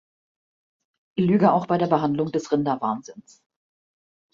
Lüge 1.19 1.51
auch 1.53 1.67
bei 1.67 1.77
der 1.77 1.85
Behandlung 1.85 2.31
des 2.31 2.51
Rinderwahnsinns. 2.51 3.43